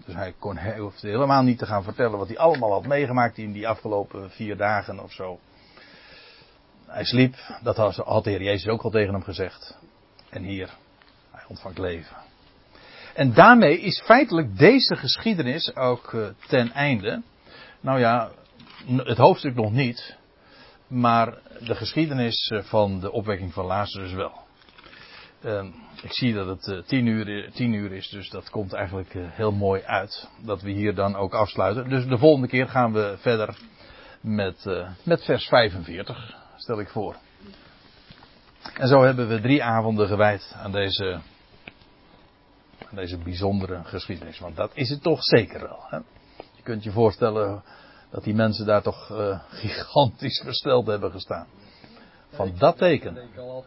[0.04, 3.38] Dus hij, kon, hij hoefde helemaal niet te gaan vertellen wat hij allemaal had meegemaakt
[3.38, 5.38] in die afgelopen vier dagen of zo.
[6.86, 9.78] Hij sliep, dat had de Heer Jezus ook al tegen hem gezegd.
[10.30, 10.76] En hier,
[11.48, 12.16] ontvangt leven.
[13.14, 17.22] En daarmee is feitelijk deze geschiedenis ook uh, ten einde.
[17.80, 18.30] Nou ja,
[18.86, 20.16] het hoofdstuk nog niet,
[20.86, 24.42] maar de geschiedenis eh, van de opwekking van Lazarus wel.
[25.44, 25.64] Uh,
[26.02, 29.52] ik zie dat het uh, tien, uur, tien uur is, dus dat komt eigenlijk heel
[29.52, 30.28] mooi uit.
[30.44, 31.88] Dat we hier dan ook afsluiten.
[31.88, 33.56] Dus de volgende keer gaan we verder
[34.20, 37.16] met, met vers 45, stel ik voor.
[38.74, 41.20] En zo hebben we drie avonden gewijd aan deze
[42.94, 44.38] deze bijzondere geschiedenis.
[44.38, 45.84] Want dat is het toch zeker wel.
[45.88, 45.96] Hè?
[46.36, 47.62] Je kunt je voorstellen
[48.10, 51.46] dat die mensen daar toch uh, gigantisch versteld hebben gestaan.
[52.28, 53.08] Van dat teken.
[53.08, 53.64] Ik denk al